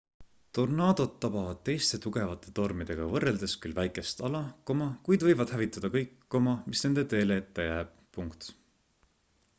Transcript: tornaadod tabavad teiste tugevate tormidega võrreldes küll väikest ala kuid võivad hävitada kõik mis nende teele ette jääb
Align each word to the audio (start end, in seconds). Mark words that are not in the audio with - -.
tornaadod 0.57 1.11
tabavad 1.25 1.59
teiste 1.67 1.99
tugevate 2.05 2.53
tormidega 2.59 3.05
võrreldes 3.11 3.55
küll 3.65 3.77
väikest 3.81 4.25
ala 4.31 4.41
kuid 5.09 5.29
võivad 5.29 5.55
hävitada 5.57 5.93
kõik 5.97 6.39
mis 6.49 6.85
nende 6.87 7.05
teele 7.13 7.41
ette 7.45 7.69
jääb 7.71 8.45